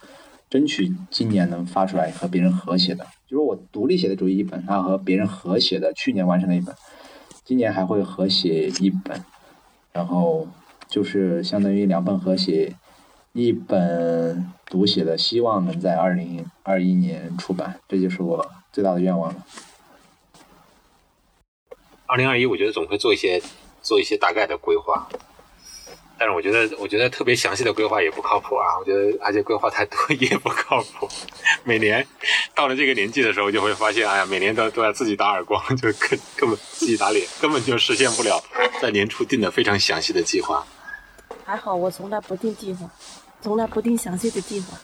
[0.50, 6.74] 争取今年能发出来和别人合写的，就是我独立写的主义一本，然后和别人合写的，去年完成的一本，
[7.42, 9.24] 今年还会合写一本，
[9.92, 10.46] 然后
[10.88, 12.74] 就是相当于两本合写，
[13.32, 19.46] 一本独写的，希望能在二零二一年出版，这就是我最大的愿望了。
[22.04, 23.40] 二零二一，我觉得总会做一些
[23.82, 25.08] 做一些大概的规划。
[26.18, 28.78] 但是我觉得，我觉得特别详细的规划也不靠谱啊！
[28.78, 31.08] 我觉得，而且规划太多也不靠谱。
[31.64, 32.06] 每年
[32.54, 38.40] 到了这个年纪的时候，就会发现，哎呀，每年都都要自己打耳光，就根根本自己打脸，根本就实现不了
[38.80, 40.64] 在年初定的非常详细的计划。
[41.44, 42.88] 还好我从来不定计划，
[43.40, 44.78] 从来不定详细的计划，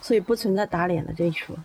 [0.00, 1.56] 所以不存在打脸的这一说。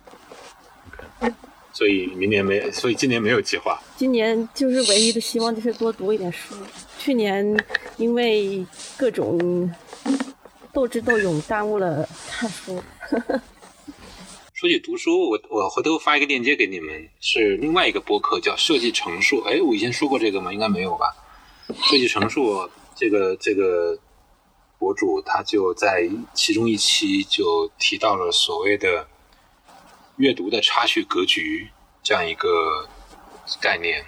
[1.80, 3.80] 所以明年没，所以今年没有计划。
[3.96, 6.54] 今年就是唯一的希望，就是多读一点书。
[6.98, 7.56] 去年
[7.96, 8.62] 因为
[8.98, 9.74] 各种
[10.74, 12.82] 斗智斗勇，耽误了看书。
[14.52, 19.40] 说起读书，我我回头发一个链接给你们，是另外一个播客，叫设计成述。
[19.46, 20.52] 哎，我以前说过这个吗？
[20.52, 21.16] 应该没有吧。
[21.84, 23.98] 设计成述这个这个
[24.78, 29.06] 博主，他就在其中一期就提到了所谓的。
[30.20, 31.70] 阅读的差序格局
[32.02, 32.86] 这样一个
[33.58, 34.04] 概念，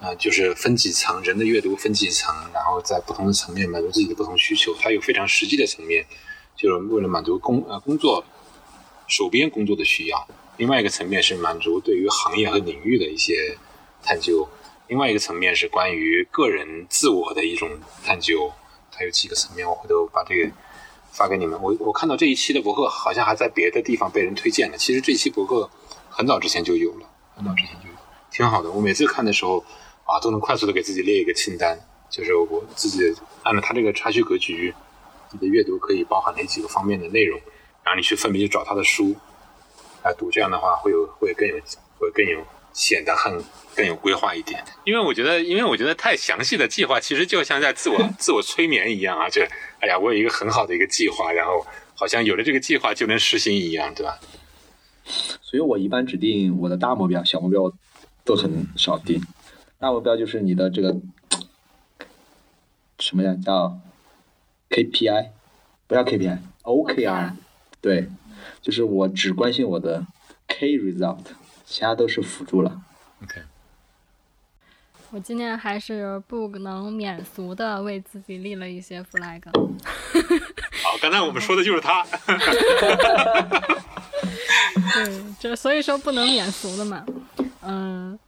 [0.00, 4.72] 啊，就是分几层，人的阅读分几层，然后在不同的层面满足自己的不同需求。
[4.80, 6.06] 它有非常实际的层面，
[6.54, 8.24] 就是为了满足工呃工作
[9.08, 10.18] 手边工作的需要；
[10.56, 13.58] 另外一个层面是满足对于行业和领域的一些
[14.04, 14.48] 探究；
[14.86, 17.68] 另外一个层面是关于个人自我的一种
[18.04, 18.52] 探究。
[18.92, 20.48] 它有几个层面，我回头把这个。
[21.16, 24.76] 发给你们，我我看到这一期的博客好像还在别的地方被人推荐了。
[24.76, 25.70] 其实这期博客
[26.10, 27.94] 很早之前就有了，很早之前就有，
[28.30, 28.70] 挺好的。
[28.70, 29.64] 我每次看的时候
[30.04, 33.00] 啊，都能快速的给自己列一个清单，就是我自己
[33.44, 34.74] 按照他这个差序格局，
[35.32, 37.40] 你的阅读可以包含哪几个方面的内容，
[37.82, 39.16] 然后你去分别去找他的书
[40.04, 40.30] 来读。
[40.30, 41.56] 这样的话会有会更有
[41.98, 43.42] 会更有显得很
[43.74, 44.62] 更有规划一点。
[44.84, 49.40] 因为我觉得，因为我觉得太详细的计划其实就像在自我自我催眠一样啊，就。
[49.86, 54.18] 哎呀，我有一个很好的一个计划，然后好像有了这个计划就能实行一样，对吧？
[55.40, 57.72] 所以我一般指定我的大目标、小目标
[58.24, 59.22] 都很少定。
[59.78, 60.96] 大目标就是你的这个
[62.98, 63.36] 什么呀？
[63.44, 63.78] 叫
[64.70, 65.28] KPI，
[65.86, 67.32] 不要 KPI，OKR。
[67.80, 68.08] 对，
[68.60, 70.04] 就是我只关心我的
[70.48, 71.20] K result，
[71.64, 72.82] 其他都是辅助了。
[73.22, 73.42] OK。
[75.12, 79.40] 我今天还是不能免俗的为自己立了一些 flag。
[80.82, 82.04] 好，刚才我们说的就是他。
[84.94, 87.06] 对，这所以说不能免俗的嘛。
[87.62, 88.18] 嗯，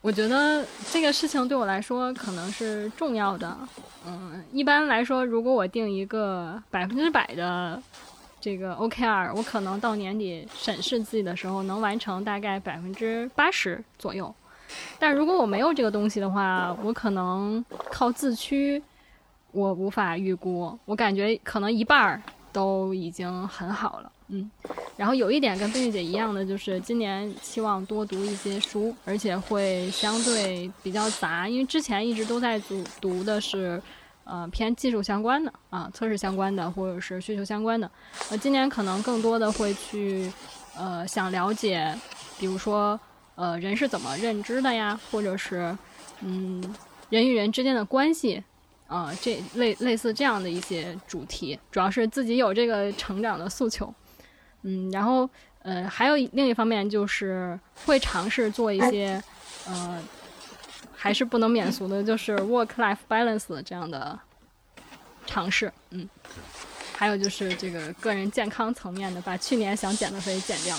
[0.00, 3.56] 我觉得这个事情对我来说可能是重要的。
[4.06, 7.82] 嗯，一般来说，如果我定一个百分之百的
[8.40, 14.32] 这个 OKR，我可能到年底审视自己的时候，能完成大概百分之八十左右。
[14.98, 18.82] 但如果我没有这个东西的话，我可能靠自驱，
[19.52, 20.78] 我无法预估。
[20.84, 24.50] 我感觉可能一半儿都已经很好了，嗯。
[24.96, 33.82] 然后有一点跟贝玉姐一样的，就是今年希望多读一些书，而且会相对比较杂，因为之前一直都在读读的是，
[34.24, 37.90] 呃，偏技术相关的啊，测试相关的或者是需求相关的。
[38.30, 40.30] 呃，今年可能更多的会去，
[40.76, 41.98] 呃，想了解，
[42.38, 43.00] 比如说。
[43.40, 45.00] 呃，人是怎么认知的呀？
[45.10, 45.74] 或者是，
[46.20, 46.62] 嗯，
[47.08, 48.44] 人与人之间的关系，
[48.86, 53.94] 啊，这类类似这样的一些主题，主要是自己有这个成长的诉求，
[54.60, 55.26] 嗯，然后
[55.62, 59.18] 呃，还有另一方面就是会尝试做一些，
[59.66, 59.98] 呃，
[60.94, 64.18] 还是不能免俗的，就是 work-life balance 这样的
[65.24, 66.06] 尝试，嗯，
[66.94, 70.76] 还有就是这个个人健康层面的，把去年想减的肥减掉，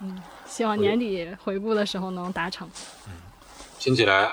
[0.00, 0.20] 嗯。
[0.54, 2.70] 希望年底回顾的时候能达成。
[3.08, 3.12] 嗯，
[3.80, 4.32] 听起来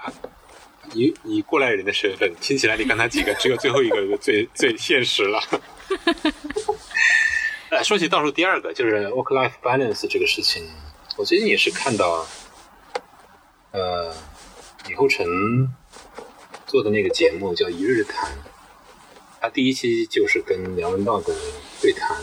[0.93, 5.41] 以以过来人的身份，听起来你刚才几个只有最后一个最最现实了。
[7.71, 10.63] 呃， 说起倒数第二个，就是 work-life balance 这个事情，
[11.17, 12.23] 我最近也是看到，
[13.71, 14.13] 呃，
[14.87, 15.25] 李厚成
[16.67, 18.29] 做的那个节目叫《一日谈》，
[19.39, 21.33] 他第一期就是跟梁文道的
[21.81, 22.15] 对谈，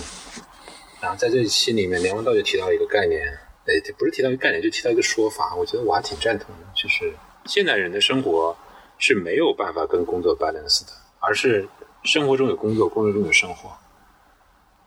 [1.00, 3.20] 然后在这一期里面，梁文道就提到一个概念。
[3.68, 7.14] 哎，不是提到一个概念，就提到一个说法，我觉得我还挺赞同的，就是
[7.44, 8.56] 现代人的生活
[8.98, 11.68] 是没有办法跟工作 balance 的，而是
[12.02, 13.70] 生活中有工作，工作中有生活。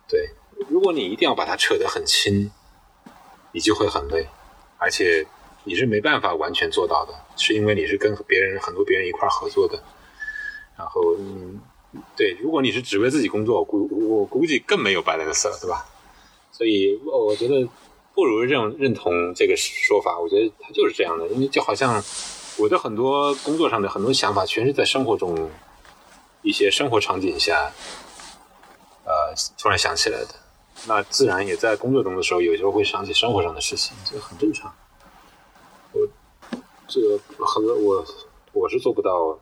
[0.07, 0.31] 对，
[0.67, 2.51] 如果你一定要把它扯得很轻，
[3.51, 4.27] 你就会很累，
[4.79, 5.27] 而且
[5.63, 9.81] 你是没办法完全做到的，是因为你是跟别人很多别人一块合作的，
[10.75, 11.59] 然后嗯，
[12.15, 15.85] 对，如果你是只为自己工作，我估我估计更没有 balance 了，对吧？
[16.51, 17.65] 所以我觉得
[18.13, 20.19] 不如认认同这个说法。
[20.19, 22.03] 我觉得它就是这样的，因为就好像
[22.57, 25.49] 我的很多工作上的很多想法，全是在生活中
[26.41, 27.71] 一些生活场景下，
[29.05, 30.29] 呃，突然想起来的。
[30.87, 34.73] 那自然也在工作中的时候，有时候会想起生活上的事情，这很正常。
[35.93, 36.07] 我
[36.87, 38.05] 这个很多我
[38.51, 39.39] 我是做不到，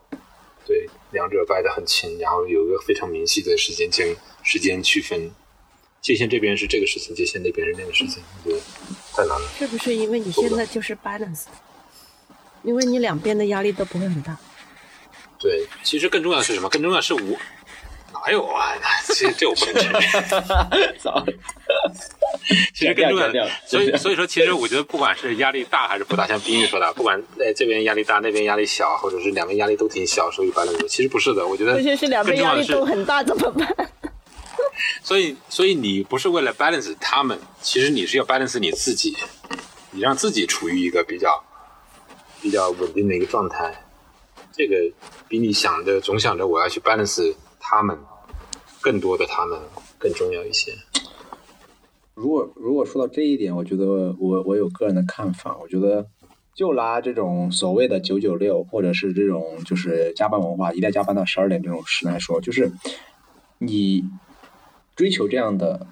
[0.66, 5.32] 对两者掰得很清，然后有一个非常明晰的时间间时间区分
[6.02, 8.62] 界限，这边是这个事情，界限那边是那个事情，我觉得
[9.14, 9.50] 太难了。
[9.58, 11.44] 是不是因为你现在就是 balance？
[12.64, 14.38] 因为你两边的压力都不会很大。
[15.40, 16.70] 对，其实更重要的是什么？
[16.70, 17.38] 更重要的是我。
[18.12, 18.74] 哪有啊？
[19.08, 20.02] 其实这我不能承认。
[22.74, 31.46] 其实更重要的，所以所以说，其实我觉得，不管是压力大还是不大，像冰玉说的，不管在这边压力大，那边压力小，或者是两边压力都挺小，所以白了其实不是的。
[31.48, 33.92] 我觉得，这些是两边压力都很大，怎么办？
[35.04, 39.16] 所以，所以你不是为了 balance 他们，其实你是要 balance 你自己，
[39.92, 41.44] 你让自己处于一个比较
[42.42, 43.86] 比较稳定的一个状态。
[44.52, 44.76] 这个
[45.28, 47.98] 比你想的总想着我要去 balance 他们。
[48.82, 49.60] 更多的他们
[49.98, 50.74] 更重要一些。
[52.14, 55.58] 如果如果说到这一点，我觉得我我有个人的看法。
[55.62, 56.08] 我觉得
[56.56, 62.72] 就拿这种所谓的九九六，或者是这种就是加班文化，一定要加班到十二点这种事来说，就是
[63.58, 64.06] 你
[65.00, 65.88] 追求这样的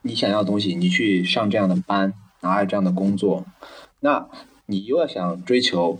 [0.00, 3.44] 你想要东西，你去上这样的班，拿这样的工作，
[4.00, 4.26] 那
[4.64, 5.98] 你又要想追求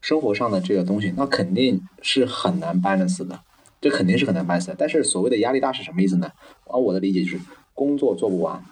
[0.00, 3.40] 生活上的这个东西，那肯定是很难 balance 的。
[3.78, 6.32] 这肯定是很难 balance，但是所谓的压力大是什么意思呢？
[6.66, 7.38] 啊我的理解就是
[7.74, 8.64] 工作做不完，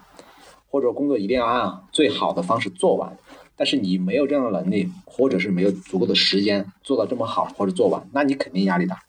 [0.70, 3.18] 或者工作一定要按最好的方式做完，
[3.54, 9.02] 但是你没有这样的能力，或者是没有足够的时间做到这么好或者做完，那你肯定压力大。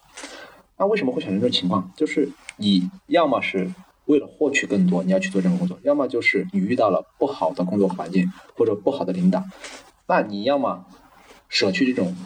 [0.78, 1.92] 那为什么会产生这种情况？
[1.96, 3.70] 就是你要么是
[4.06, 9.44] 为了获取更多，你要去做这份工作，要么就是你遇到了不好的工作环境或者不好的领导，
[10.06, 10.86] 那你要么
[11.48, 12.16] 舍去这种。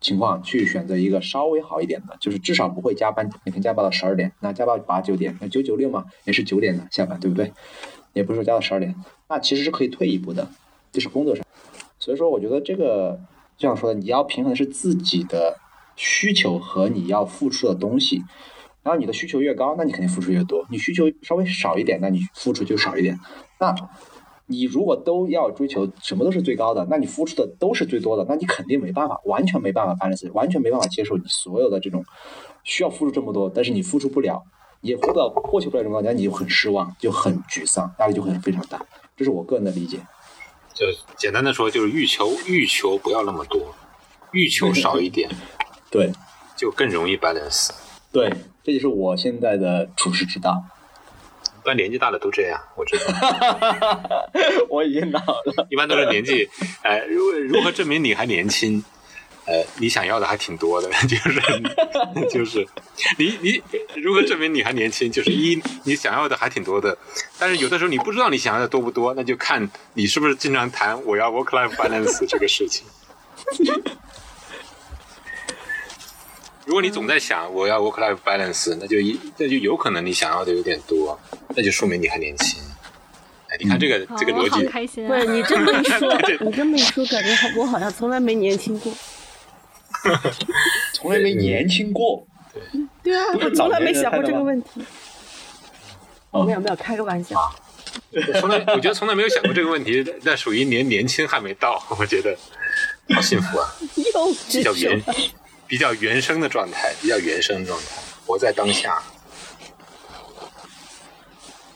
[0.00, 7.52] 情况去选择一个稍微好一点的，就是至少不会加班，每天加班到十二点，那加到八九点，那九九六嘛，也是九点的下班，对不对？
[8.12, 8.94] 也不是说加到十二点，
[9.28, 10.48] 那其实是可以退一步的，
[10.92, 11.44] 就是工作上。
[11.98, 13.18] 所以说，我觉得这个
[13.56, 15.56] 就像说的，你要平衡的是自己的
[15.98, 18.22] 需求和你要付出的东西，
[18.84, 23.18] 然后你的需求越高，那你肯定付出越多；你需求稍微少一点，那你付出就少一点。
[23.58, 23.74] 那
[24.46, 32.04] 你如果都要追求什么都是最高的，那你付出的都是最多的，那你肯定没办法，完全没办法办的事，完全没办法接受你所有的这种
[32.62, 34.42] 需要付出这么多，但是你付出不了，
[34.80, 38.80] 也获到获取不了这么高，那你就很失望，就很沮丧，压力就会非常大。
[39.16, 39.98] 这是我个人的理解。
[40.72, 40.86] 就
[41.16, 43.60] 简单的说，就是欲求欲求不要那么多，
[44.30, 45.28] 欲求少一点，
[45.90, 46.12] 对，
[46.56, 47.70] 就更容易 balance。
[48.12, 48.32] 对，
[48.62, 50.64] 这就是我现在的处世之道。
[51.62, 53.04] 一般年纪大的都这样，我知道。
[54.70, 55.66] 我已经老了。
[55.70, 56.48] 一般都是年纪，
[56.82, 58.82] 呃，如如何证明你还年轻？
[59.44, 61.40] 呃，你想要的还挺多的， 就是
[62.30, 62.66] 就是
[63.18, 63.62] 你你
[63.96, 65.10] 如何证明你还年轻？
[65.10, 66.96] 就是一你想要的还挺多的，
[67.38, 72.86] 但是有的时候你不知道你想要的多不多，那就看你是不是经常谈我要 work life balance 这个事情。
[76.68, 81.18] 如果你总在想我要 work life balance，那就一那就有可能你想要的有点多，
[81.56, 82.62] 那就说明你还年轻。
[83.48, 84.66] 哎，你看这个这个逻辑，
[85.08, 86.14] 不是你这么一说，
[86.44, 88.92] 你这么一说，感觉我好像从来没年轻过，
[90.92, 92.26] 从来没年轻过。
[93.02, 94.68] 对 对啊，我从来没想过这个问题。
[96.32, 97.34] 没有没有，开个玩笑。
[98.40, 102.36] 从来我觉得从来没有想过这个问题，那属于年年轻还没到，我觉得
[103.14, 103.74] 好幸福啊，
[104.50, 105.02] 比较原。
[105.68, 107.86] 比较原生的状态，比较原生的状态，
[108.26, 109.00] 活在当下。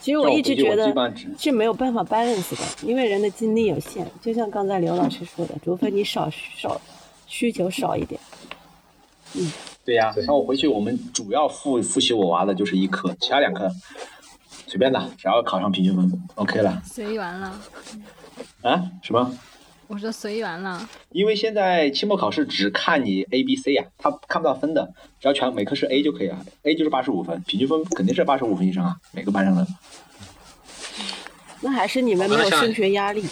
[0.01, 0.93] 其实我一直觉得
[1.38, 4.05] 是没有办法 balance 的，因为人的精力有限。
[4.20, 6.80] 就像刚才刘老师说的，除非你少少
[7.28, 8.20] 需求少一点。
[9.34, 9.53] 嗯，
[9.84, 10.12] 对呀。
[10.26, 13.70] 那我回去，我们主要复复习我娃的就是一科，其他两科
[14.66, 16.82] 随便的，只要考上平均分，OK 了。
[16.84, 17.61] 随缘了。
[18.62, 18.82] 啊？
[19.03, 19.38] 什么？
[19.93, 24.90] 我说随缘了，因为现在期末考试只看你 A、B、C 呀，他看不到分的，
[25.20, 29.66] 只要全每科是 A 就可以了，A 就是八十五分，平均分肯定是八十五分以上啊，每个班上的。
[31.61, 33.22] 那还是你们没有升学压力。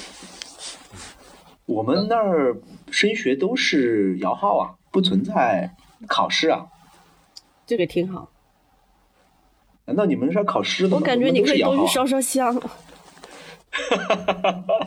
[1.64, 2.54] 我们那儿
[2.90, 5.74] 升学都是摇号啊，不存在
[6.06, 6.66] 考试啊。
[7.66, 8.28] 这个挺好。
[9.86, 10.96] 难道你们是要考试的吗？
[10.96, 12.54] 我感觉你可以多去烧烧香。
[12.54, 14.86] 哈哈哈哈哈。